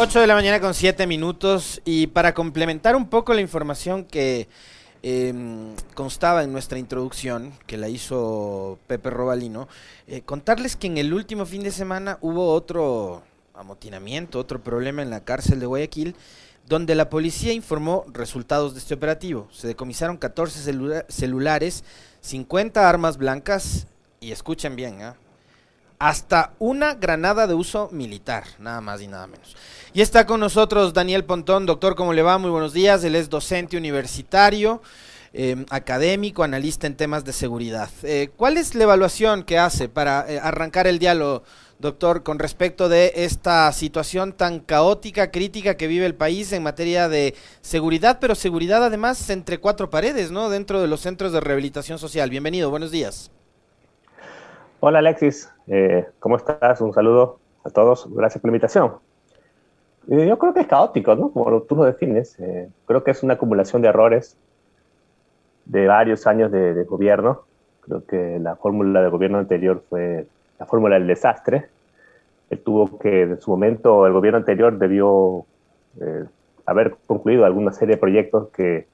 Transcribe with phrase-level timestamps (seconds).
[0.00, 4.46] 8 de la mañana con 7 minutos y para complementar un poco la información que
[5.02, 9.66] em, constaba en nuestra introducción, que la hizo Pepe Robalino,
[10.06, 13.24] eh, contarles que en el último fin de semana hubo otro
[13.54, 16.14] amotinamiento, otro problema en la cárcel de Guayaquil,
[16.68, 19.48] donde la policía informó resultados de este operativo.
[19.50, 20.60] Se decomisaron 14
[21.08, 21.82] celulares,
[22.20, 23.88] 50 armas blancas
[24.20, 25.16] y escuchen bien, ¿ah?
[25.98, 29.56] hasta una granada de uso militar, nada más y nada menos.
[29.94, 32.36] Y está con nosotros Daniel Pontón, doctor, ¿cómo le va?
[32.36, 34.82] Muy buenos días, él es docente universitario,
[35.32, 37.88] em, académico, analista en temas de seguridad.
[38.02, 41.42] Eh, ¿Cuál es la evaluación que hace para eh, arrancar el diálogo,
[41.78, 47.08] doctor, con respecto de esta situación tan caótica, crítica que vive el país en materia
[47.08, 50.50] de seguridad, pero seguridad además entre cuatro paredes, ¿no?
[50.50, 52.28] Dentro de los centros de rehabilitación social.
[52.28, 53.30] Bienvenido, buenos días.
[54.80, 56.82] Hola Alexis, eh, ¿cómo estás?
[56.82, 59.07] Un saludo a todos, gracias por la invitación.
[60.10, 61.30] Eh, yo creo que es caótico, ¿no?
[61.30, 64.36] Como tú lo defines, eh, creo que es una acumulación de errores
[65.66, 67.42] de varios años de, gobierno.
[67.82, 70.26] Creo que la fórmula del gobierno anterior fue
[70.58, 71.66] la fórmula del desastre.
[72.50, 75.44] Él tuvo que, en su momento, el gobierno anterior debió
[76.64, 78.86] haber concluido alguna serie de proyectos que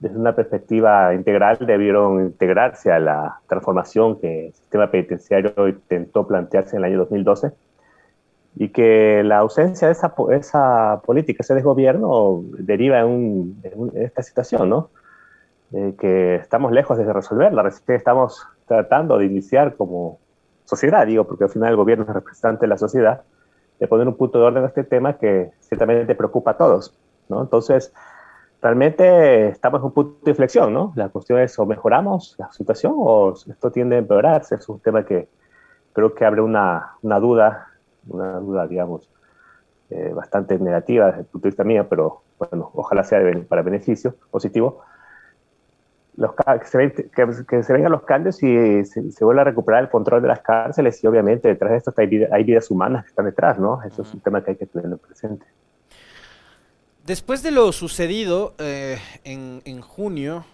[0.00, 6.76] desde una perspectiva integral debieron integrarse a la transformación que el sistema penitenciario intentó plantearse
[6.76, 7.52] en el año 2012
[8.54, 13.56] y que la ausencia de esa, esa política, ese desgobierno, deriva en,
[13.94, 14.90] esta situación, ¿no?
[15.98, 20.18] que estamos lejos de resolverla, recién estamos tratando de iniciar como
[20.64, 23.22] sociedad, digo, porque al final el gobierno es representante de la sociedad,
[23.80, 26.94] de poner un punto de orden a este tema que ciertamente preocupa a todos,
[27.28, 27.40] ¿no?
[27.40, 27.92] Entonces,
[28.60, 30.92] realmente estamos en un punto de inflexión, ¿no?
[30.94, 34.54] La cuestión es o mejoramos la situación o esto tiende a empeorarse.
[34.54, 35.28] Es un tema que
[35.92, 37.71] creo que abre una, una duda,
[38.08, 39.08] una duda, digamos,
[39.90, 44.16] eh, bastante negativa desde el punto de vista mío, pero bueno, ojalá sea para beneficio
[44.30, 44.82] positivo.
[46.16, 47.10] Los, que, se
[47.46, 50.40] que, se vengan los cambios y se, se vuelva a recuperar el control de las
[50.40, 53.82] cárceles y obviamente detrás de esto hay, hay vidas humanas que están detrás, ¿no?
[53.82, 55.46] Eso es un tema que hay que tener presente.
[57.06, 60.44] Después de lo sucedido eh, en, junio,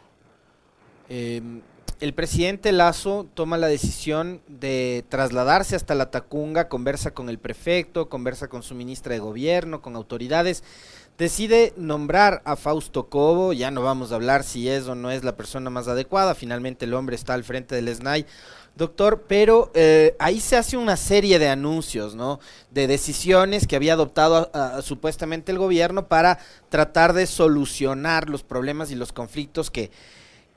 [1.10, 1.60] em,
[2.00, 8.08] el presidente Lazo toma la decisión de trasladarse hasta la Tacunga, conversa con el prefecto,
[8.08, 10.62] conversa con su ministra de gobierno, con autoridades,
[11.18, 15.24] decide nombrar a Fausto Cobo, ya no vamos a hablar si es o no es
[15.24, 18.26] la persona más adecuada, finalmente el hombre está al frente del SNAI,
[18.76, 22.38] Doctor, pero eh, ahí se hace una serie de anuncios, ¿no?
[22.70, 26.38] De decisiones que había adoptado supuestamente el gobierno para
[26.68, 29.90] tratar de solucionar los problemas y los conflictos que,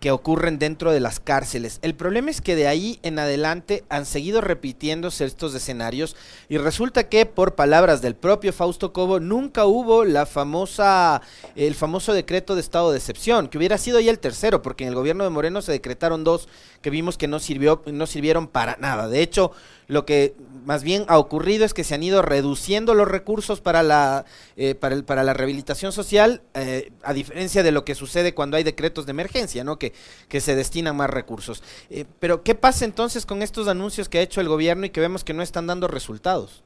[0.01, 1.77] que ocurren dentro de las cárceles.
[1.83, 6.15] El problema es que de ahí en adelante han seguido repitiéndose estos escenarios
[6.49, 11.21] y resulta que por palabras del propio Fausto Cobo nunca hubo la famosa
[11.55, 14.89] el famoso decreto de estado de excepción, que hubiera sido ya el tercero, porque en
[14.89, 16.49] el gobierno de Moreno se decretaron dos
[16.81, 19.07] que vimos que no sirvió no sirvieron para nada.
[19.07, 19.51] De hecho,
[19.91, 20.33] lo que
[20.65, 24.25] más bien ha ocurrido es que se han ido reduciendo los recursos para la,
[24.55, 28.55] eh, para, el, para la rehabilitación social, eh, a diferencia de lo que sucede cuando
[28.55, 29.77] hay decretos de emergencia, ¿no?
[29.77, 29.90] que,
[30.29, 31.63] que se destinan más recursos.
[31.89, 35.01] Eh, pero, ¿qué pasa entonces con estos anuncios que ha hecho el gobierno y que
[35.01, 36.63] vemos que no están dando resultados?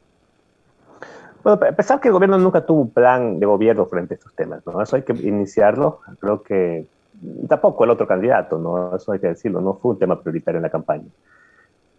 [1.44, 4.34] Bueno, a pesar que el gobierno nunca tuvo un plan de gobierno frente a estos
[4.34, 4.81] temas, ¿no?
[4.81, 6.00] Eso hay que iniciarlo.
[6.19, 6.88] Creo que
[7.47, 8.96] tampoco el otro candidato, ¿no?
[8.96, 11.06] Eso hay que decirlo, no fue un tema prioritario en la campaña.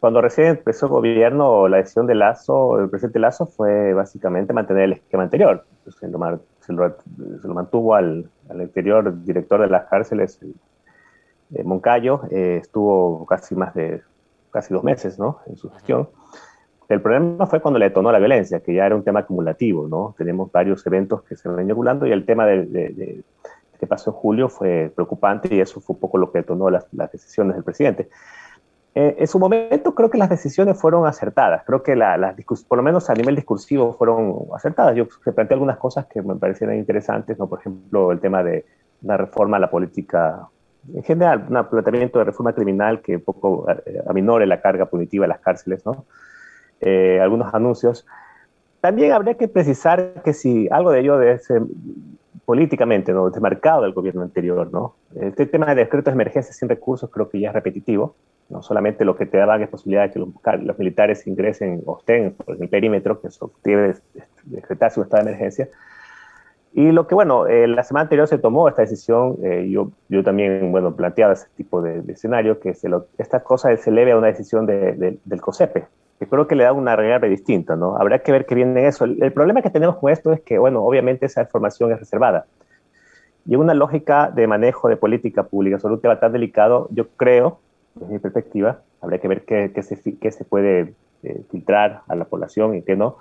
[0.01, 4.85] Cuando recién empezó el gobierno, la decisión de Lazo, el presidente Lazo, fue básicamente mantener
[4.85, 5.65] el esquema anterior.
[5.89, 6.09] Se
[6.73, 10.39] lo, mantuvo al, al, anterior director de las cárceles,
[11.55, 14.03] eh, Moncayo, eh, estuvo casi más de
[14.51, 15.41] casi dos meses ¿no?
[15.47, 16.09] en su gestión.
[16.89, 20.15] El problema fue cuando le detonó la violencia, que ya era un tema acumulativo, ¿no?
[20.17, 23.25] Tenemos varios eventos que se van acumulando y el tema de, de,
[23.79, 26.87] que pasó en julio fue preocupante y eso fue un poco lo que detonó las,
[26.93, 28.09] las decisiones del presidente.
[28.95, 32.35] Eh, en su momento creo que las decisiones fueron acertadas, creo que la,
[32.67, 34.97] por lo menos a nivel discursivo fueron acertadas.
[34.97, 37.47] Yo planteé algunas cosas que me parecieron interesantes, ¿no?
[37.47, 38.65] por ejemplo, el tema de
[39.03, 40.49] la reforma a la política
[40.95, 45.25] en general, un planteamiento de reforma criminal que un poco eh, aminore la carga punitiva
[45.25, 46.05] de las cárceles, ¿no?
[46.81, 48.07] Eh, algunos anuncios.
[48.81, 51.63] También habría que precisar que si algo de ello debe ser
[52.45, 53.29] políticamente, ¿no?
[53.29, 54.95] desmarcado del gobierno anterior, ¿no?
[55.21, 58.15] Este tema de decretos de emergencia sin recursos creo que ya es repetitivo,
[58.49, 62.33] no solamente lo que te daban es posibilidad de que los, militares ingresen o estén
[62.35, 63.97] por el perímetro, que eso debe
[64.45, 65.69] decretarse un estado de emergencia.
[66.77, 70.23] Y lo que, bueno, eh, la semana anterior se tomó esta decisión, eh, yo, yo
[70.23, 74.19] también, bueno, planteaba ese tipo de, escenario, que se lo, esta cosa se eleve a
[74.19, 75.87] una decisión de, del COSEPE,
[76.19, 77.97] que creo que le da una realidad distinta, ¿no?
[77.97, 79.07] Habrá que ver qué viene en eso.
[79.07, 82.45] El, problema que tenemos con esto es que, bueno, obviamente esa información es reservada.
[83.47, 87.59] Y una lógica de manejo de política pública sobre un tema tan delicado, yo creo,
[87.95, 90.93] desde mi perspectiva, habría que ver qué, qué, se, qué se, puede
[91.23, 93.17] eh, filtrar a la población y qué no,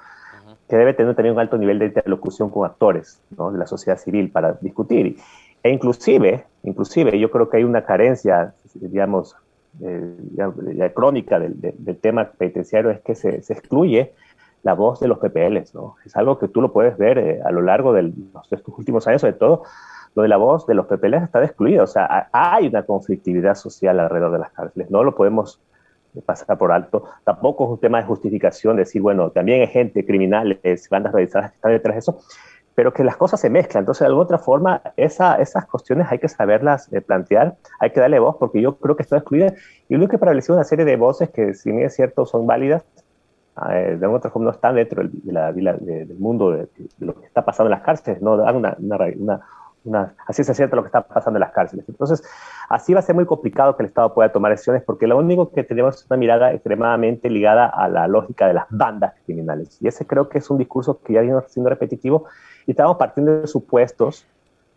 [0.67, 3.51] que debe tener también un alto nivel de interlocución con actores ¿no?
[3.51, 5.17] de la sociedad civil para discutir.
[5.63, 9.35] E inclusive, inclusive, yo creo que hay una carencia, digamos,
[9.79, 11.55] la crónica del,
[12.01, 14.13] tema penitenciario es que se, excluye
[14.63, 15.95] la voz de los PPLs, ¿no?
[16.05, 18.11] Es algo que tú lo puedes ver eh, a lo largo de
[18.49, 19.63] estos últimos años, sobre todo,
[20.15, 23.99] lo de la voz de los PPLs está excluido, o sea, hay una conflictividad social
[23.99, 25.59] alrededor de las cárceles, no lo podemos
[26.21, 30.59] pasar por alto, tampoco es un tema de justificación, decir, bueno, también hay gente, criminales,
[30.89, 32.19] bandas radicales que están detrás de eso,
[32.75, 33.83] pero que las cosas se mezclan.
[33.83, 38.01] Entonces, de alguna otra forma, esa, esas cuestiones hay que saberlas eh, plantear, hay que
[38.01, 39.53] darle voz, porque yo creo que está excluida.
[39.87, 42.83] Y lo que estableció una serie de voces que, si bien es cierto, son válidas,
[43.71, 46.67] eh, de alguna otra forma no están dentro del, del mundo de,
[46.99, 49.41] lo que está pasando en las cárceles, no dan una,
[50.27, 51.87] así se cierto lo que está pasando en las cárceles.
[51.87, 52.23] Entonces,
[52.69, 55.51] así va a ser muy complicado que el Estado pueda tomar decisiones, porque lo único
[55.51, 59.77] que tenemos es una mirada extremadamente ligada a la lógica de las bandas criminales.
[59.81, 62.25] Y ese creo que es un discurso que ya viene siendo repetitivo
[62.65, 64.25] y estamos partiendo de supuestos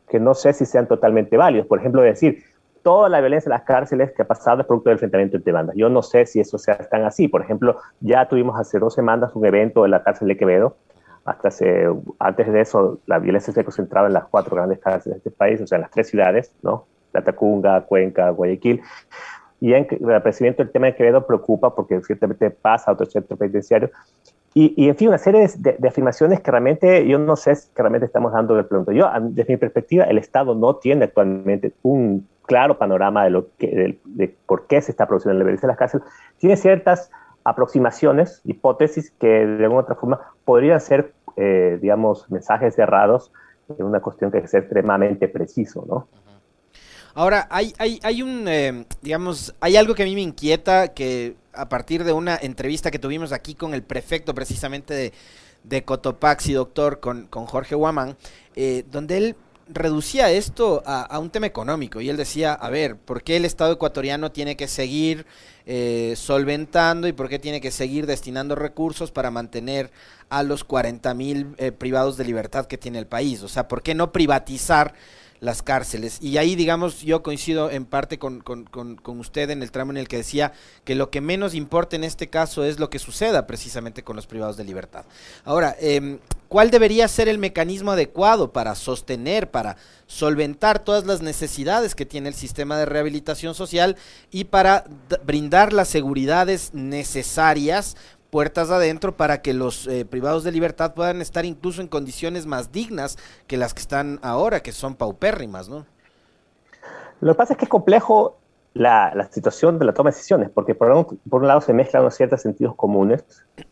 [0.08, 1.66] que no sé si sean totalmente válidos.
[1.66, 2.42] Por ejemplo, decir,
[2.82, 5.76] toda la violencia en las cárceles que ha pasado es producto del enfrentamiento entre bandas.
[5.76, 7.28] Yo no sé si eso sea tan así.
[7.28, 10.76] Por ejemplo, ya tuvimos hace dos semanas un evento en la cárcel de Quevedo.
[11.28, 11.86] Hasta hace,
[12.18, 15.60] antes de eso, la violencia se concentraba en las cuatro grandes cárceles de este país,
[15.60, 16.86] o sea, en las tres ciudades, ¿no?
[17.12, 18.80] La Tacunga, Cuenca, Guayaquil.
[19.60, 23.36] Y en el presidente el tema de Quevedo preocupa porque ciertamente pasa a otro centro
[23.36, 23.90] penitenciario
[24.54, 28.32] y, en fin, una serie de, afirmaciones que realmente yo no sé si realmente estamos
[28.32, 28.90] dando el pronto.
[28.90, 34.00] Yo, desde mi perspectiva, el Estado no tiene actualmente un claro panorama de, lo que,
[34.04, 36.06] de, por qué se está produciendo la violencia en las cárceles.
[36.38, 37.10] Tiene ciertas
[37.44, 43.32] aproximaciones, hipótesis que de alguna otra forma podrían ser, eh, digamos, mensajes cerrados
[43.68, 46.08] en una cuestión que es extremadamente preciso, ¿no?
[47.14, 51.36] Ahora, hay, hay, hay un, eh, digamos, hay algo que a mí me inquieta, que
[51.52, 55.12] a partir de una entrevista que tuvimos aquí con el prefecto precisamente
[55.64, 58.16] de, Cotopaxi, doctor, con, con Jorge Guamán,
[58.54, 59.36] eh, donde él
[59.68, 63.72] reducía esto a, un tema económico y él decía, a ver, ¿por qué el Estado
[63.72, 65.26] ecuatoriano tiene que seguir
[65.66, 69.90] eh, solventando y por qué tiene que seguir destinando recursos para mantener
[70.30, 71.46] a los 40 mil
[71.78, 73.42] privados de libertad que tiene el país?
[73.42, 74.94] O sea, ¿por qué no privatizar?
[75.40, 76.18] las cárceles.
[76.20, 78.42] Y ahí, digamos, yo coincido en parte con,
[79.04, 80.52] usted en el tramo en el que decía
[80.84, 84.26] que lo que menos importa en este caso es lo que suceda precisamente con los
[84.26, 85.04] privados de libertad.
[85.44, 86.18] Ahora, eh,
[86.48, 92.28] ¿cuál debería ser el mecanismo adecuado para sostener, para solventar todas las necesidades que tiene
[92.28, 93.96] el sistema de rehabilitación social
[94.30, 94.84] y para
[95.24, 97.96] brindar las seguridades necesarias
[98.30, 102.72] puertas adentro para que los eh, privados de libertad puedan estar incluso en condiciones más
[102.72, 103.16] dignas
[103.46, 105.86] que las que están ahora, que son paupérrimas, ¿no?
[107.20, 108.37] Lo que pasa es que es complejo
[108.78, 111.72] la, la situación de la toma de decisiones, porque por un, por un lado se
[111.72, 113.24] mezclan unos ciertos sentidos comunes,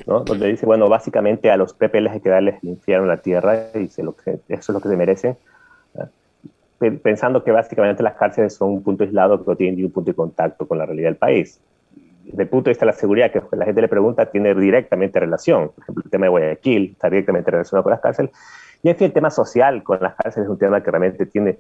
[0.07, 0.21] ¿no?
[0.21, 3.89] donde dice, bueno, básicamente a los PPLs hay que darles el infierno la tierra y
[3.89, 5.37] se lo que, eso es lo que se merecen,
[7.03, 10.17] pensando que básicamente las cárceles son un punto aislado que no tienen ningún punto de
[10.17, 11.61] contacto con la realidad del país
[12.27, 15.21] desde el punto de vista de la seguridad, que la gente le pregunta, tiene directamente
[15.21, 15.71] relación.
[15.71, 18.33] Por ejemplo, el tema de Guayaquil está directamente relacionado con las cárceles.
[18.83, 21.59] Y en fin, el tema social con las cárceles es un tema que realmente tiene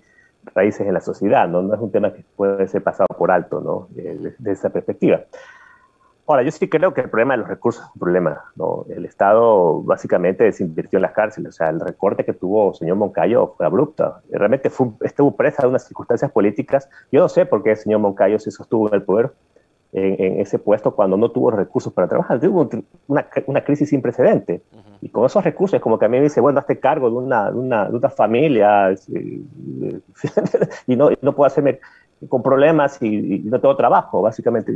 [0.54, 1.62] raíces en la sociedad, ¿no?
[1.62, 3.88] No es un tema que puede ser pasado por alto, ¿no?
[3.90, 5.20] Desde de esa perspectiva.
[6.28, 8.84] Ahora, yo sí creo que el problema de los recursos es un problema, ¿no?
[8.88, 12.96] El Estado básicamente desinvirtió en las cárceles, o sea, el recorte que tuvo el señor
[12.96, 16.88] Moncayo fue abrupto, realmente fue, estuvo presa de unas circunstancias políticas.
[17.12, 19.30] Yo no sé por qué el señor Moncayo se sostuvo en el poder,
[19.96, 22.38] en, ese puesto cuando no tuvo recursos para trabajar.
[22.38, 22.68] Tuvo
[23.08, 24.62] una, una crisis sin precedente.
[25.00, 27.50] Y con esos recursos, como que a mí me dice, bueno, hazte cargo de una,
[27.50, 28.94] de una, de una familia
[30.86, 31.80] y no, no puedo hacerme
[32.28, 34.72] con problemas y, no tengo trabajo, básicamente.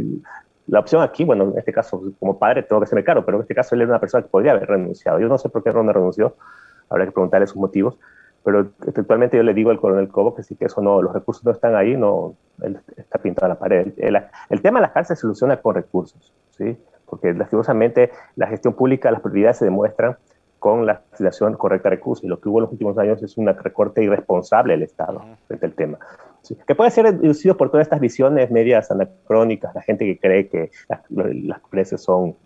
[0.66, 3.42] La opción aquí, bueno, en este caso, como padre, tengo que hacerme cargo, pero en
[3.42, 5.18] este caso él era una persona que podría haber renunciado.
[5.18, 6.36] Yo no sé por qué Ronda renunció,
[6.88, 7.98] habrá que preguntarle sus motivos,
[8.44, 11.44] pero actualmente yo le digo al coronel Cobo que sí que eso no, los recursos
[11.44, 13.92] no están ahí, no, él está pintado en la pared.
[13.99, 16.76] El, tema de las cárceles se soluciona con recursos, ¿sí?
[17.06, 20.16] porque lastimosamente la gestión pública, las prioridades se demuestran
[20.59, 23.37] con la asignación correcta de recursos, y lo que hubo en los últimos años es
[23.38, 25.99] un recorte irresponsable del Estado frente al tema.
[26.66, 30.70] Que puede ser inducido por todas estas visiones medias anacrónicas, la gente que cree que
[30.88, 32.37] las, las son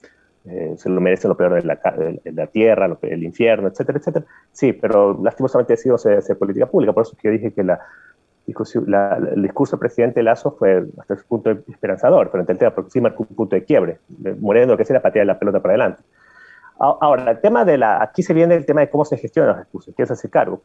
[0.46, 1.80] eh, se lo merecen lo peor de la,
[2.24, 4.26] la tierra, el infierno, etcétera, etcétera.
[4.52, 7.80] Sí, pero lastimosamente ha sido hacer política pública, por eso yo dije que la,
[8.46, 13.00] el discurso del presidente Lazo fue hasta ese punto esperanzador frente al tema, porque sí
[13.00, 13.98] marcó un punto de quiebre.
[14.38, 16.02] Moreno, que se la patear la pelota para adelante.
[16.76, 19.58] Ahora, el tema de la, aquí se viene el tema de cómo se gestionan los
[19.58, 20.62] recursos, quién se hace cargo.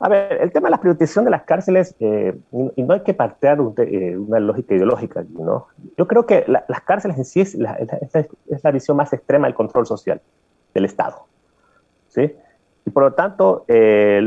[0.00, 2.36] A ver, el tema de la privatización de las cárceles, eh,
[2.74, 5.68] y no hay que partir eh, una lógica ideológica, ¿no?
[5.96, 9.54] Yo creo que las cárceles en sí es la, es la, visión más extrema del
[9.54, 10.20] control social
[10.74, 11.26] del Estado,
[12.08, 12.34] ¿sí?
[12.84, 14.20] Y por lo tanto, eh,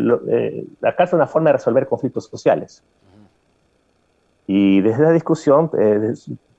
[0.80, 2.82] la cárcel es una forma de resolver conflictos sociales.
[4.48, 5.70] Y desde la discusión,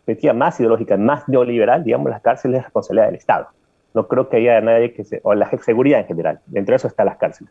[0.06, 3.48] metía más ideológica, más neoliberal, digamos, las cárceles es responsabilidad del Estado.
[3.96, 7.06] No creo que haya nadie que se, o la seguridad en general, entre eso están
[7.06, 7.50] las cárceles.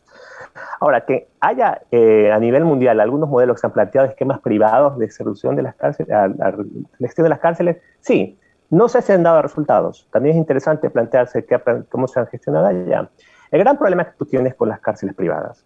[0.79, 4.99] Ahora, que haya eh, a nivel mundial algunos modelos que se han planteado esquemas privados
[4.99, 6.53] de solución de las cárceles, la
[6.99, 8.37] gestión de las cárceles, sí,
[8.69, 10.07] no sé si han dado resultados.
[10.11, 11.47] También es interesante plantearse
[11.89, 13.09] cómo se han gestionado allá.
[13.49, 15.65] El gran problema que tú tienes con las cárceles privadas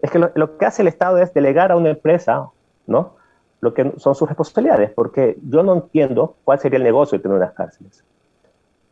[0.00, 2.48] es que lo, lo, que hace el Estado es delegar a una empresa,
[2.86, 3.16] ¿no?
[3.60, 7.36] Lo que son sus responsabilidades, porque yo no entiendo cuál sería el negocio de tener
[7.36, 8.02] unas cárceles,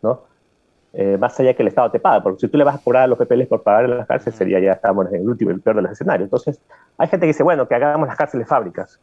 [0.03, 0.29] ¿no?
[0.95, 3.03] Eh, más allá que el Estado te paga, porque si tú le vas a cobrar
[3.05, 5.61] a los PPLs por pagar en las cárceles, sería ya estamos en el último, el
[5.61, 6.27] peor de los escenarios.
[6.27, 6.61] Entonces,
[6.97, 8.99] hay gente que dice, bueno, que hagamos las cárceles fábricas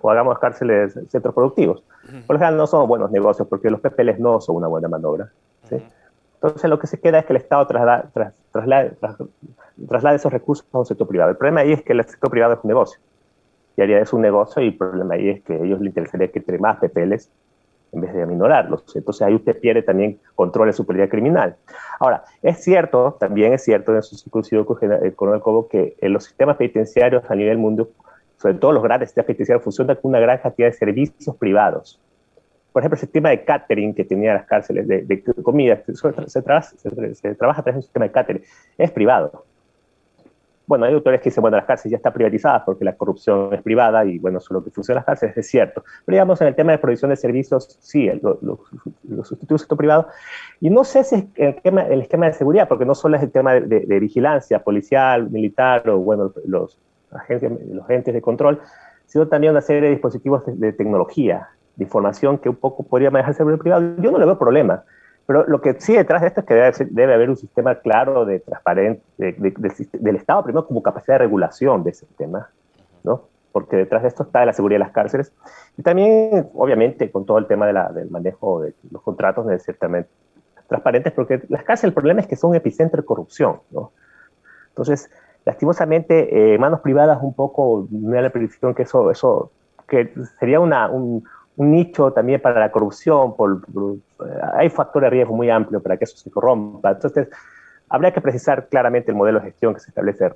[0.00, 1.82] o hagamos cárceles centros productivos.
[2.26, 5.30] Por lo general no son buenos negocios porque los PPLs no son una buena maniobra.
[5.70, 8.96] Entonces, lo que se queda es que el Estado traslade,
[9.88, 11.30] traslade, esos recursos a un sector privado.
[11.30, 13.00] El problema ahí es que el sector privado es un negocio.
[13.76, 16.28] Y haría es un negocio y el problema ahí es que a ellos les interesaría
[16.28, 17.30] que entre más PPLs
[17.94, 18.84] en vez de aminorarlos.
[18.94, 21.56] Entonces ahí usted pierde también control de su pérdida criminal.
[21.98, 26.24] Ahora, es cierto, también es cierto en su coincido con el coronel Cobo que los
[26.24, 27.90] sistemas penitenciarios a nivel mundo,
[28.36, 32.00] sobre todo los grandes sistemas penitenciarios, funcionan con una gran cantidad de servicios privados.
[32.72, 36.72] Por ejemplo, el sistema de catering que tenía las cárceles, de, comida, se, se, trabaja,
[36.76, 38.42] se, trabaja a través de un sistema de catering,
[38.76, 39.44] es privado
[40.66, 43.62] bueno, hay autores que dicen, bueno, las cárceles ya están privatizadas porque la corrupción es
[43.62, 45.84] privada y, bueno, solo que funciona las cárceles, es cierto.
[46.04, 48.60] Pero, digamos, en el tema de provisión de servicios, sí, lo, lo,
[49.08, 50.08] lo sustituye el sector privado.
[50.60, 53.22] Y no sé si es el esquema, el esquema de seguridad, porque no solo es
[53.22, 56.78] el tema de, vigilancia policial, militar o, bueno, los
[57.12, 58.60] agentes, los agentes de control,
[59.06, 63.10] sino también una serie de dispositivos de, de tecnología, de información que un poco podría
[63.10, 63.96] manejar el sector privado.
[63.98, 64.84] Yo no le veo problema.
[65.26, 68.24] Pero lo que sí detrás de esto es que debe, debe haber un sistema claro
[68.26, 72.50] de transparente del Estado, primero como capacidad de regulación de ese tema,
[73.02, 73.22] ¿no?
[73.52, 75.32] Porque detrás de esto está la seguridad de las cárceles
[75.78, 79.60] y también, obviamente, con todo el tema de la, del manejo de los contratos, debe
[79.60, 80.06] ser también
[80.68, 83.92] transparentes, porque las cárceles, el problema es que son epicentro de corrupción, ¿no?
[84.68, 85.10] Entonces,
[85.44, 89.52] lastimosamente, eh, manos privadas un poco, me da la predicción que eso, eso
[89.86, 91.24] que sería una, un,
[91.56, 93.60] un nicho también para la corrupción, por,
[94.54, 96.90] hay factores de riesgo muy amplios para que eso se corrompa.
[96.90, 97.28] Entonces,
[97.88, 100.28] habría que precisar claramente el modelo de gestión que se establece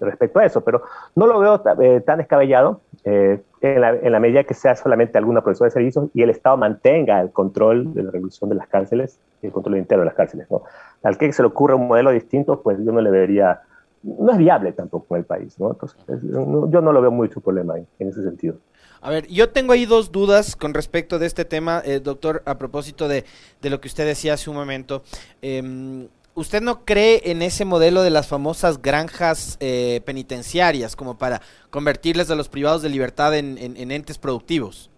[0.00, 0.82] respecto a eso, pero
[1.14, 5.18] no lo veo eh, tan descabellado eh, en, la, en, la, medida que sea solamente
[5.18, 8.68] alguna profesora de servicios y el Estado mantenga el control de la regulación de las
[8.68, 10.50] cárceles y el control interno de las cárceles.
[10.50, 10.62] ¿no?
[11.02, 13.60] Al que se le ocurra un modelo distinto, pues yo no le vería,
[14.02, 15.58] no es viable tampoco en el país.
[15.60, 15.72] ¿no?
[15.72, 18.56] Entonces, yo no lo veo mucho problema en ese sentido.
[19.02, 22.58] A ver, yo tengo ahí dos dudas con respecto de este tema, eh, doctor, a
[22.58, 23.24] propósito de,
[23.62, 25.02] lo que usted decía hace un momento.
[25.40, 31.40] Em, ¿Usted no cree en ese modelo de las famosas granjas eh, penitenciarias como para
[31.70, 33.58] convertirles a los privados de libertad en,
[33.90, 34.90] entes productivos?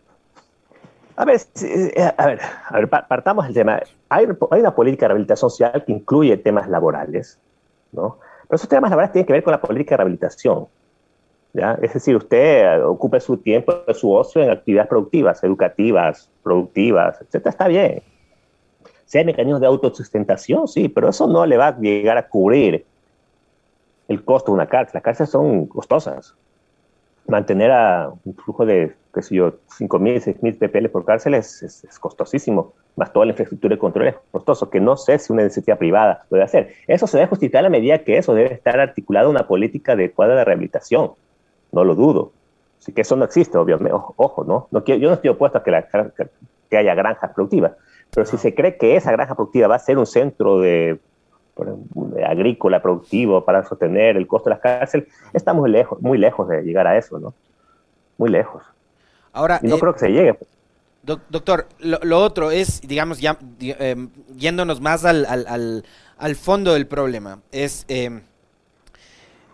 [1.16, 3.80] A ver, eh, a ver, a ver partamos del tema.
[4.08, 7.38] Hay, hay, una política de rehabilitación social que incluye temas laborales,
[7.92, 8.18] ¿no?
[8.48, 10.66] Pero esos temas laborales tienen que ver con la política de rehabilitación.
[11.54, 17.50] Es decir, usted eh, ocupe su tiempo, su ocio en actividades productivas, educativas, productivas, etcétera,
[17.50, 18.02] está bien.
[19.04, 22.86] Si hay mecanismos de autosustentación, sí, pero eso no le va a llegar a cubrir
[24.08, 24.92] el costo de una cárcel.
[24.94, 26.34] Las cárceles son costosas.
[27.28, 31.98] Mantener a un flujo de, qué sé yo, 5.000, 6.000 ppl por cárcel es, es,
[31.98, 32.72] costosísimo.
[32.96, 36.24] Más toda la infraestructura de control es costoso, que no sé si una iniciativa privada
[36.30, 36.72] puede hacer.
[36.86, 40.44] Eso se debe justificar a medida que eso debe estar articulado una política adecuada de
[40.46, 41.12] rehabilitación
[41.72, 42.32] no lo dudo.
[42.78, 43.92] Así que eso no existe, obviamente.
[44.16, 44.68] Ojo, ¿no?
[44.70, 45.86] no yo no estoy opuesto a que, la,
[46.68, 47.72] que haya granjas productivas,
[48.14, 51.00] pero si se cree que esa granja productiva va a ser un centro de,
[52.26, 56.86] agrícola productivo para sostener el costo de las cárceles, estamos lejos, muy lejos de llegar
[56.86, 57.34] a eso, ¿no?
[58.18, 58.62] Muy lejos.
[59.32, 60.38] Ahora, y no eh, creo que se llegue.
[61.02, 65.84] doctor, lo, otro es, digamos, ya em, yéndonos más al, al,
[66.18, 67.86] al, fondo del problema, es...
[67.88, 68.20] Eh,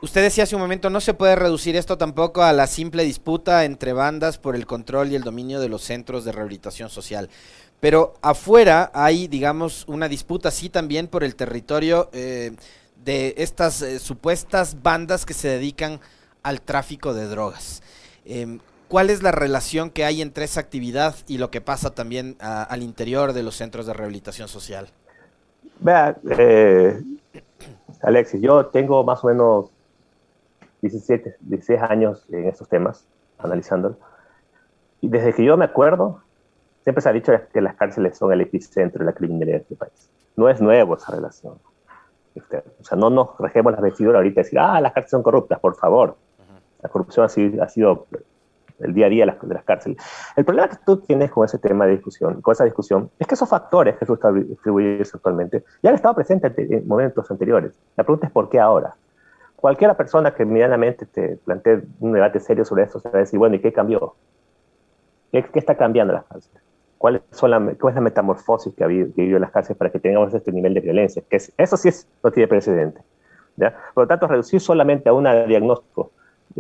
[0.00, 3.64] Usted decía hace un momento, no se puede reducir esto tampoco a la simple disputa
[3.64, 7.28] entre bandas por el control y el dominio de los centros de rehabilitación social.
[7.80, 12.52] Pero afuera hay, digamos, una disputa, sí, también por el territorio eh,
[13.04, 15.98] de estas eh, supuestas bandas que se dedican
[16.44, 17.82] al tráfico de drogas.
[18.24, 22.36] Em, ¿Cuál es la relación que hay entre esa actividad y lo que pasa también
[22.40, 24.88] al interior de los centros de rehabilitación social?
[25.80, 27.02] Vea, eh,
[28.00, 29.66] Alexis, yo tengo más o menos
[30.82, 33.06] 17, 16 años en estos temas,
[33.38, 33.96] analizándolo.
[35.00, 36.22] Y desde que yo me acuerdo,
[36.82, 39.76] siempre se ha dicho que las cárceles son el epicentro de la criminalidad de este
[39.76, 40.10] país.
[40.36, 41.54] No es nuevo esa relación.
[42.34, 45.22] Este, o sea, no nos regemos las vestiduras ahorita y decir, ah, las cárceles son
[45.22, 46.16] corruptas, por favor.
[46.82, 48.06] La corrupción ha sido, ha sido
[48.80, 49.98] el día a día de las, de las, cárceles.
[50.36, 53.34] El problema que tú tienes con ese tema de discusión, con esa discusión, es que
[53.34, 57.72] esos factores que tú distribuyes actualmente ya han estado presentes en momentos anteriores.
[57.96, 58.94] La pregunta es ¿por qué ahora?
[59.60, 63.38] Cualquiera persona que medianamente te plantee un debate serio sobre esto se va a decir,
[63.38, 64.14] bueno, ¿y qué cambió?
[65.32, 66.62] ¿Qué, qué está cambiando las cárceles?
[66.96, 69.98] ¿Cuál, son la, ¿Cuál es la metamorfosis que ha vivido en las cárceles para que
[69.98, 71.22] tengamos este nivel de violencia?
[71.28, 73.00] Que eso sí es, no tiene precedente.
[73.56, 73.76] ¿ya?
[73.94, 76.12] Por lo tanto, reducir solamente a un diagnóstico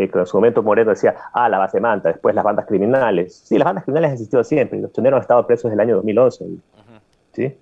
[0.06, 3.34] que en su momento Moreno decía, ah, la base manta, después las bandas criminales.
[3.34, 5.96] Sí, las bandas criminales han existido siempre, los choneros han estado presos desde el año
[5.96, 6.44] 2011.
[7.32, 7.58] ¿sí?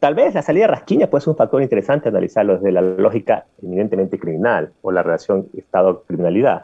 [0.00, 3.46] Tal vez la salida de Rasquiña puede ser un factor interesante analizarlo desde la lógica
[3.60, 6.62] eminentemente criminal o la relación Estado-criminalidad.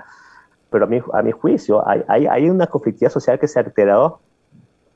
[0.70, 3.62] Pero a mi, a mi juicio hay, hay, hay, una conflictividad social que se ha
[3.62, 4.20] alterado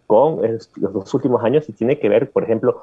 [0.06, 0.40] con
[0.76, 2.82] los dos últimos años y tiene que ver, por ejemplo,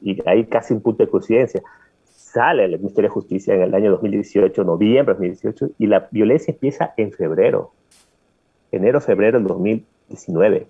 [0.00, 1.62] y hay casi un punto de coincidencia,
[2.04, 6.52] sale el Ministerio de Justicia en el año 2018, noviembre de 2018, y la violencia
[6.52, 7.72] empieza en febrero,
[8.72, 10.68] enero, febrero del 2019.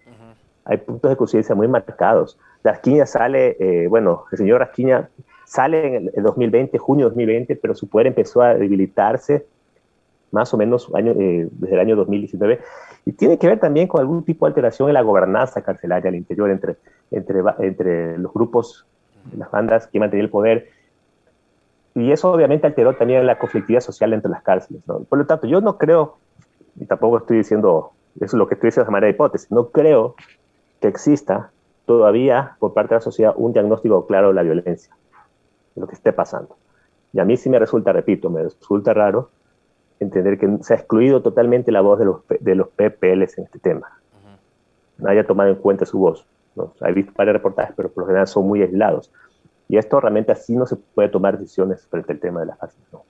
[0.66, 2.38] Hay puntos de coincidencia muy marcados.
[2.64, 5.10] Rasquiña sale, eh, bueno, el señor Rasquiña
[5.44, 9.46] sale en el 2020, junio de 2020, pero su poder empezó a debilitarse
[10.32, 12.60] más o menos año, eh, desde el año 2019,
[13.04, 16.16] y tiene que ver también con algún tipo de alteración en la gobernanza carcelaria al
[16.16, 16.76] interior entre,
[17.12, 18.84] entre, entre los grupos,
[19.36, 20.68] las bandas que mantenían el poder
[21.94, 24.82] y eso obviamente alteró también la conflictividad social entre las cárceles.
[24.84, 26.16] Por lo tanto, yo no creo,
[26.76, 29.68] y tampoco estoy diciendo, eso es lo que estoy diciendo de manera de hipótesis, no
[29.68, 30.16] creo
[30.80, 31.52] que exista
[31.86, 34.94] todavía por parte de la sociedad un diagnóstico claro de la violencia,
[35.74, 36.56] de lo que esté pasando.
[37.12, 39.30] Y a mí sí me resulta, repito, me resulta raro
[40.00, 43.58] entender que se ha excluido totalmente la voz de los, de los PPLs en este
[43.58, 44.00] tema.
[44.98, 46.26] No haya tomado en cuenta su voz.
[46.54, 46.72] ¿no?
[46.80, 49.12] He visto varios reportajes, pero por lo general son muy aislados.
[49.68, 52.78] Y esto realmente así no se puede tomar decisiones frente al tema de la fase.
[52.92, 53.04] ¿no?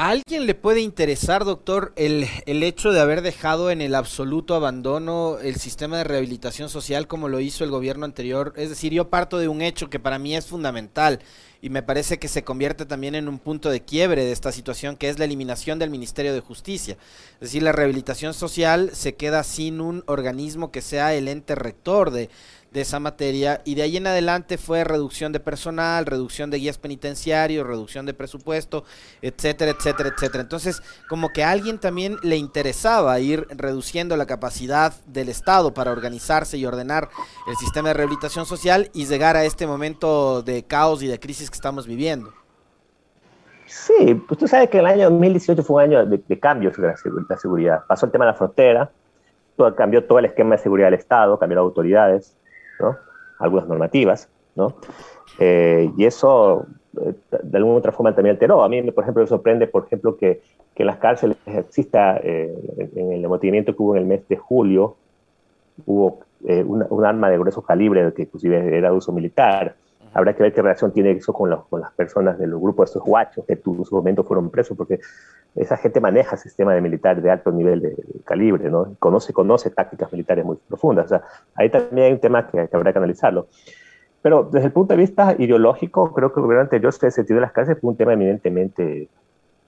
[0.00, 4.54] ¿A alguien le puede interesar, doctor, el, el, hecho de haber dejado en el absoluto
[4.54, 8.52] abandono el sistema de rehabilitación social como lo hizo el gobierno anterior?
[8.54, 11.18] Es decir, yo parto de un hecho que para mí es fundamental
[11.60, 14.96] y me parece que se convierte también en un punto de quiebre de esta situación,
[14.96, 16.96] que es la eliminación del Ministerio de Justicia.
[17.34, 22.12] Es decir, la rehabilitación social se queda sin un organismo que sea el ente rector
[22.12, 22.30] de,
[22.72, 26.78] de esa materia y de ahí en adelante fue reducción de personal, reducción de guías
[26.78, 28.84] penitenciarios, reducción de presupuesto,
[29.22, 30.42] etcétera, etcétera, etcétera.
[30.42, 35.92] Entonces, como que a alguien también le interesaba ir reduciendo la capacidad del Estado para
[35.92, 37.08] organizarse y ordenar
[37.48, 41.50] el sistema de rehabilitación social y llegar a este momento de caos y de crisis
[41.50, 42.32] que estamos viviendo.
[43.68, 46.86] Sí, pues tú sabes que el año 2018 fue un año de, de cambios en
[46.86, 47.84] la, seguridad.
[47.86, 48.90] Pasó el tema de la frontera,
[49.56, 52.34] todo, cambió todo el esquema de seguridad del Estado, cambió las autoridades,
[53.38, 54.74] algunas normativas, ¿no?
[55.38, 56.66] Eh, y eso
[57.00, 58.62] eh, de alguna otra forma también alteró.
[58.62, 60.42] A mí, por ejemplo, me sorprende, por ejemplo, que,
[60.74, 64.36] que en las cárceles exista, eh, en el movimiento que hubo en el mes de
[64.36, 64.96] julio,
[65.86, 69.74] hubo un arma de grueso calibre que inclusive era de uso militar.
[70.18, 73.04] Habrá que ver qué relación tiene eso con, con las personas del grupo de estos
[73.04, 74.98] guachos que en su momento fueron presos, porque
[75.54, 78.96] esa gente maneja sistema de militar de alto nivel de, calibre, ¿no?
[78.98, 81.06] Conoce, conoce tácticas militares muy profundas.
[81.06, 81.22] O sea,
[81.54, 83.46] ahí también hay un tema que, habrá que analizarlo.
[84.20, 87.42] Pero desde el punto de vista ideológico, creo que el gobierno anterior, en sentido de
[87.42, 89.08] las cárceles, fue un tema eminentemente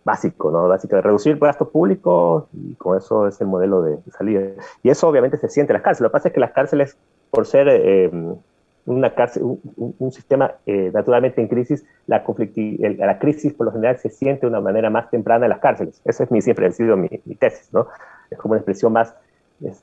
[0.03, 0.67] básico, ¿no?
[0.67, 4.41] Básico de reducir gasto público y con eso es el modelo de salida.
[4.83, 6.03] Y eso obviamente se siente en las cárceles.
[6.03, 6.97] Lo que pasa es que las cárceles,
[7.31, 8.11] por ser eh,
[8.87, 9.43] una cárcel,
[9.77, 12.25] un, sistema eh, naturalmente en crisis, la,
[12.99, 16.01] la crisis por lo general se siente de una manera más temprana en las cárceles.
[16.05, 17.87] Esa es mi, siempre ha sido mi, tesis, ¿no?
[18.31, 19.15] Es como una expresión más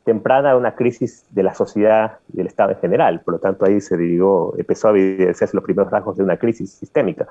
[0.04, 3.22] temprana de una crisis de la sociedad y del Estado en general.
[3.22, 6.72] Por lo tanto, ahí se digo, empezó a evidenciarse los primeros rasgos de una crisis
[6.72, 7.28] sistémica.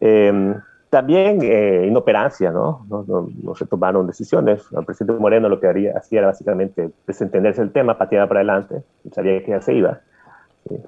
[0.00, 0.54] Em,
[0.90, 2.84] también eh, inoperancia, ¿no?
[2.88, 3.04] No,
[3.42, 3.54] ¿no?
[3.54, 4.64] se tomaron decisiones.
[4.76, 8.82] El presidente Moreno lo que haría, hacía era básicamente desentenderse del tema, patear para adelante,
[9.10, 10.00] sabía que ya se iba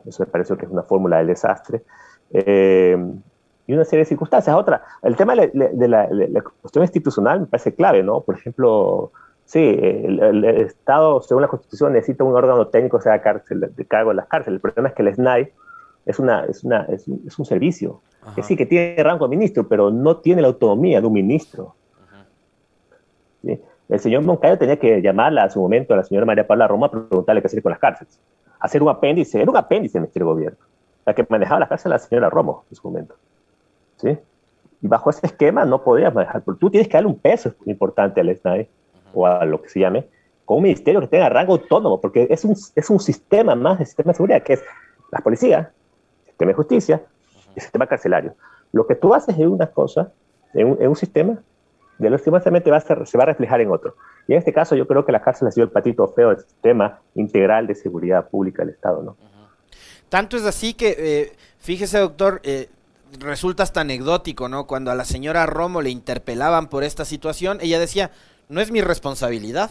[0.07, 1.83] eso me parece que es una fórmula del desastre.
[2.31, 2.97] Eh,
[3.67, 4.55] y una serie de circunstancias.
[4.55, 6.09] Otra, el tema de la,
[6.61, 8.21] cuestión institucional me parece clave, ¿no?
[8.21, 9.11] Por ejemplo,
[9.45, 14.17] sí, el, Estado, según la Constitución, necesita un órgano técnico sea cárcel, de cargo de
[14.17, 14.59] las cárceles.
[14.59, 15.53] El problema es que el SNAI
[16.07, 18.01] es, una, es, una, es, un, servicio,
[18.37, 21.75] que sí, que tiene rango de ministro, pero no tiene la autonomía de un ministro.
[23.89, 26.91] El señor Moncayo tenía que llamarla a su momento a la señora María Paula Roma
[26.91, 28.21] para preguntarle qué hacer con las cárceles.
[28.61, 30.59] Hacer un apéndice, era un apéndice del Gobierno.
[31.05, 33.15] La que manejaba las cárceles la señora Romo en su momento.
[33.97, 34.19] ¿Sí?
[34.83, 38.21] Y bajo ese esquema no podías manejar, porque tú tienes que darle un peso importante
[38.21, 38.69] al SNAI
[39.15, 40.07] o a lo que se llame,
[40.45, 43.87] con un ministerio que tenga rango autónomo, porque es un, es un sistema más de
[43.87, 44.65] sistema de seguridad, que es
[45.11, 45.73] la policía,
[46.21, 47.03] el sistema de justicia
[47.57, 48.35] el sistema carcelario.
[48.73, 50.13] Lo que tú haces en una cosa,
[50.53, 51.43] en un, en un sistema,
[51.99, 53.97] de los va a ser, se va a reflejar en otro.
[54.29, 56.41] Y en este caso yo creo que la cárcel ha sido el patito feo del
[56.41, 59.17] sistema integral de seguridad pública del Estado, ¿no?
[60.09, 62.69] Tanto es así que, eh, fíjese doctor, eh,
[63.19, 64.67] resulta hasta anecdótico, ¿no?
[64.67, 68.11] Cuando a la señora Romo le interpelaban por esta situación, ella decía,
[68.49, 69.71] no es mi responsabilidad.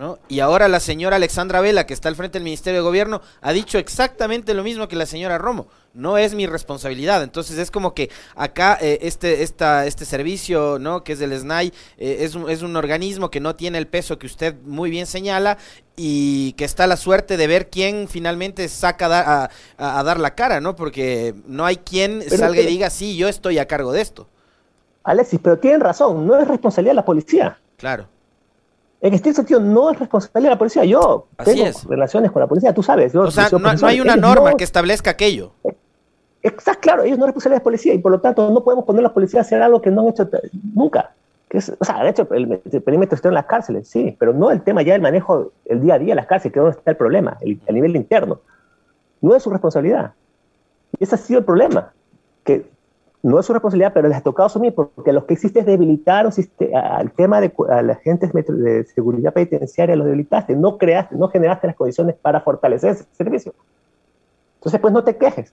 [0.00, 0.18] ¿No?
[0.28, 3.52] Y ahora la señora Alexandra Vela, que está al frente del Ministerio de Gobierno, ha
[3.52, 5.66] dicho exactamente lo mismo que la señora Romo.
[5.92, 7.22] No es mi responsabilidad.
[7.22, 11.04] Entonces es como que acá eh, este, esta, este servicio, ¿no?
[11.04, 14.18] Que es del SNAI, eh, es, un, es un organismo que no tiene el peso
[14.18, 15.58] que usted muy bien señala
[15.96, 20.76] y que está la suerte de ver quién finalmente saca a, dar la cara, ¿no?
[20.76, 24.28] Porque no hay quien salga y diga, sí, yo estoy a cargo de esto.
[25.04, 27.58] Alexis, pero tienen razón, no es responsabilidad de la policía.
[27.76, 28.08] Claro.
[29.02, 30.84] En este sentido, no es responsabilidad de la policía.
[30.84, 33.14] Yo tengo relaciones con la policía, tú sabes.
[33.14, 35.52] o sea, no, hay una norma que establezca aquello.
[36.42, 38.86] Está claro, ellos no son responsabilidad de la policía y por lo tanto no podemos
[38.86, 40.28] poner a la policía a hacer algo que no han hecho
[40.74, 41.12] nunca.
[41.48, 44.62] Que o sea, han hecho el, perímetro está en las cárceles, sí, pero no el
[44.62, 46.90] tema ya del manejo el día a día de las cárceles, que es donde está
[46.92, 48.40] el problema, el, a nivel interno.
[49.20, 50.12] No es su responsabilidad.
[50.98, 51.92] Y ese ha sido el problema.
[52.44, 52.69] Que
[53.22, 56.26] no es su responsabilidad, pero les ha tocado asumir, porque lo que existe es debilitar
[56.26, 61.76] al tema de a agentes de seguridad penitenciaria, los debilitaste, no creaste, no generaste las
[61.76, 63.52] condiciones para fortalecer ese servicio.
[64.56, 65.52] Entonces, pues no te quejes.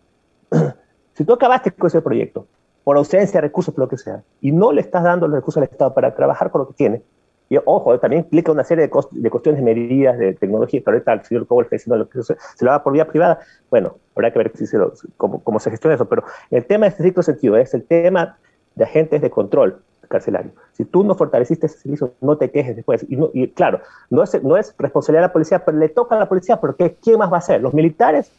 [1.13, 2.47] si tú acabaste con ese proyecto,
[2.84, 5.58] por ausencia de recursos, por lo que sea, y no le estás dando los recursos
[5.58, 7.03] al Estado para trabajar con lo que tiene,
[7.49, 11.13] y ojo, también implica una serie de, de, cuestiones de medidas, de tecnología, que ahorita
[11.13, 13.39] el señor Cobol está diciendo lo que se, lo haga por vía privada.
[13.69, 14.77] Bueno, habrá que ver si se
[15.15, 16.10] cómo, cómo, se gestiona eso.
[16.10, 18.38] Pero el tema en este cierto sentido es el tema
[18.75, 20.51] de agentes de control carcelario.
[20.73, 23.05] Si tú no fortaleciste ese servicio, no te quejes después.
[23.10, 26.19] Y, y claro, no es, no es responsabilidad de la policía, pero le toca a
[26.19, 27.62] la policía, porque ¿quién más va a hacer?
[27.62, 28.31] ¿Los militares?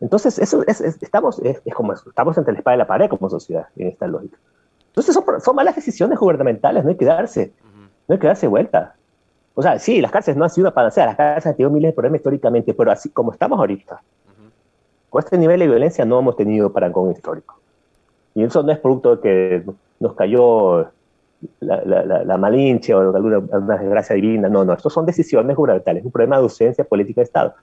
[0.00, 3.68] Entonces, eso es, estamos, es, como estamos entre la espada y la pared como sociedad
[3.76, 4.36] en esta lógica.
[4.96, 7.52] Entonces son, malas decisiones gubernamentales, no hay que darse,
[8.06, 8.94] no hay que darse vuelta.
[9.54, 11.88] O sea, sí, las cárceles no han sido una panacea, las cárceles han tenido miles
[11.88, 14.00] de problemas históricamente, pero así como estamos ahorita,
[15.10, 17.58] con este nivel de violencia no hemos tenido parangón histórico.
[18.36, 19.64] Y eso no es producto de que
[19.98, 20.88] nos cayó
[21.58, 26.06] la, la, la, malinche o alguna, desgracia divina, no, no, estos son decisiones gubernamentales, es
[26.06, 27.54] un problema de ausencia política de Estado.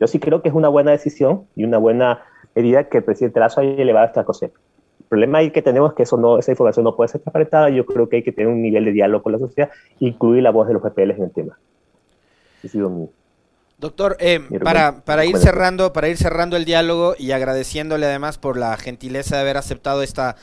[0.00, 2.20] Yo sí creo que es una buena decisión y una buena
[2.56, 4.50] medida que el presidente Lazo haya elevado esta cosa
[5.10, 7.68] problema ahí que tenemos es que eso no, esa información no puede ser apretada.
[7.68, 10.50] Yo creo que hay que tener un nivel de diálogo con la sociedad, incluir la
[10.50, 11.58] voz de los PPLs en el tema.
[13.78, 18.56] Doctor, eh, para, para, ir cerrando, para ir cerrando el diálogo y agradeciéndole además por
[18.56, 20.36] la gentileza de haber aceptado esta,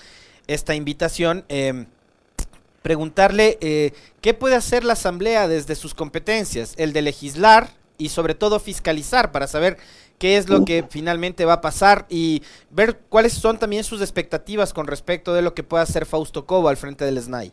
[0.47, 1.85] esta invitación, eh,
[2.81, 8.33] preguntarle eh, qué puede hacer la Asamblea desde sus competencias, el de legislar y sobre
[8.33, 9.77] todo fiscalizar para saber
[10.17, 14.73] qué es lo que finalmente va a pasar y ver cuáles son también sus expectativas
[14.73, 17.51] con respecto de lo que pueda hacer Fausto Cobo al frente del SNAI.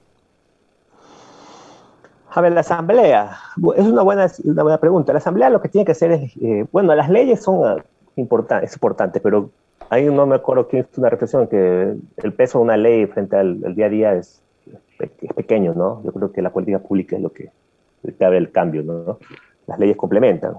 [2.31, 3.38] A ver, la Asamblea,
[3.77, 5.12] es una buena, una buena pregunta.
[5.12, 7.85] La Asamblea lo que tiene que hacer es, eh, bueno, las leyes son ah,
[8.16, 9.50] importantes, importantes, pero
[9.88, 13.37] ahí no me acuerdo quién es una reflexión, que el peso de una ley frente
[13.37, 14.42] al, día a día es,
[14.98, 16.03] es, pequeño, ¿no?
[16.03, 17.50] Yo creo que la política pública es lo que,
[18.20, 19.18] abre el cambio, ¿no?
[19.68, 20.55] Las leyes complementan.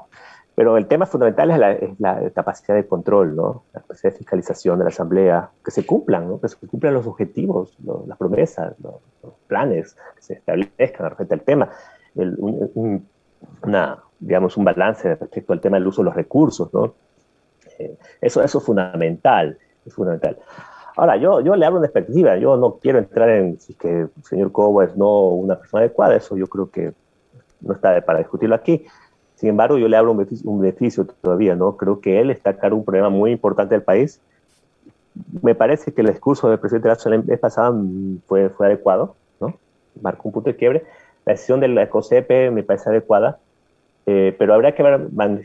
[0.56, 3.64] Pero el tema fundamental es la, capacidad de control, ¿no?
[3.74, 6.40] la capacidad de fiscalización de la Asamblea, que se cumplan, ¿no?
[6.40, 8.96] que se cumplan los objetivos, las promesas, los,
[9.48, 11.70] planes, que se establezcan respecto al tema.
[12.16, 13.06] un,
[13.64, 16.74] una, digamos, un balance respecto al tema del uso de los recursos.
[16.74, 16.94] ¿no?
[17.78, 19.94] Eh, eso, eso es fundamental, es.
[20.98, 24.10] Ahora, yo, yo le hablo de perspectiva, yo no quiero entrar en si que el
[24.24, 26.94] señor Cobo es no una persona adecuada, eso yo creo que
[27.60, 28.86] no está para discutirlo aquí
[29.46, 31.78] sin embargo, yo le hablo un beneficio, todavía, ¿no?
[31.78, 34.20] Creo que él está a un problema muy importante del país.
[35.44, 37.72] Me parece que el discurso del presidente Lazo la vez pasada
[38.26, 39.54] fue, fue adecuado, ¿no?
[40.02, 40.84] Marcó un punto de quiebre.
[41.28, 43.38] La decisión del COSEPE me parece adecuada,
[44.08, 44.82] eh, pero habría que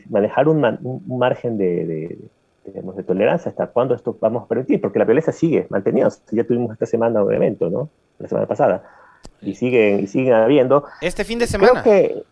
[0.09, 0.61] manejar un,
[1.05, 2.17] margen de,
[2.65, 6.11] de, tolerancia hasta cuándo esto vamos a permitir, porque la violencia sigue manteniendo.
[6.31, 7.87] Ya tuvimos esta semana un evento, ¿no?
[8.17, 8.81] La semana pasada.
[9.43, 10.85] Y siguen, y siguen habiendo.
[11.01, 11.83] Este fin de semana.
[11.83, 12.30] Creo que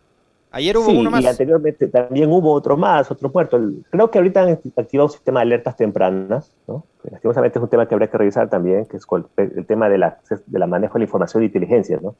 [0.52, 1.22] Ayer hubo uno más.
[1.22, 3.60] Y anteriormente también hubo otro más, otro muerto.
[3.90, 6.84] Creo que ahorita han activado un sistema de alertas tempranas, ¿no?
[7.10, 10.18] Lastimosamente es un tema que habría que revisar también, que es el tema de la,
[10.46, 12.14] de la manejo de la información de inteligencia, ¿no?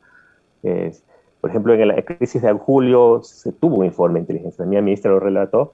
[1.40, 4.64] por ejemplo, en la crisis de julio se tuvo un informe de inteligencia.
[4.66, 5.73] Mi ministra lo relató.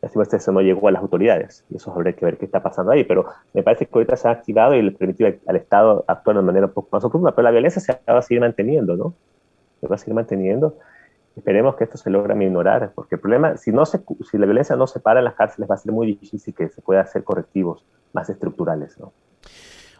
[0.00, 1.64] Lastimosamente eso no llegó a las autoridades.
[1.68, 3.02] Y eso habría que ver qué está pasando ahí.
[3.02, 6.42] Pero me parece que ahorita se ha activado y le permitió al Estado actuar de
[6.42, 7.34] manera un poco más oportuna.
[7.34, 9.14] Pero la violencia se va a seguir manteniendo, ¿no?
[9.80, 10.76] Se va a seguir manteniendo.
[11.36, 14.76] Esperemos que esto se logre minorar, porque el problema, si, no se, si la violencia
[14.76, 17.24] no se para en las cárceles, va a ser muy difícil que se pueda hacer
[17.24, 18.98] correctivos más estructurales.
[19.00, 19.12] ¿no?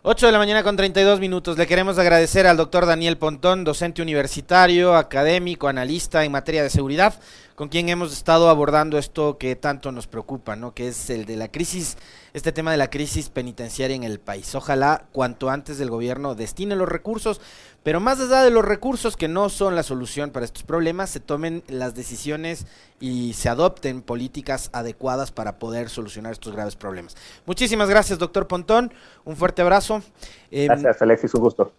[0.07, 1.57] 8 de la mañana con 32 minutos.
[1.57, 7.15] Le queremos agradecer al doctor Daniel Pontón, docente universitario, académico, analista en materia de seguridad,
[7.55, 10.75] con quien hemos estado abordando esto que tanto nos preocupa, ¿no?
[10.75, 11.97] Que es el de la crisis,
[12.35, 14.55] este tema de la crisis penitenciaria en el país.
[14.55, 17.41] Ojalá cuanto antes el gobierno destine los recursos,
[17.85, 21.21] pero más allá de los recursos que no son la solución para estos problemas, se
[21.21, 22.67] tomen las decisiones
[22.99, 27.15] y se adopten políticas adecuadas para poder solucionar estos graves problemas.
[27.47, 28.93] Muchísimas gracias, doctor Pontón.
[29.25, 30.03] Un fuerte abrazo.
[30.51, 31.73] Em, gracias, Alexis, un gusto.